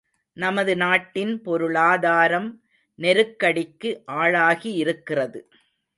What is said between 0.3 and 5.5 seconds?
நமது நாட்டின் பொருளாதாரம் நெருக்கடிக்கு ஆளாகியிருக்கிறது.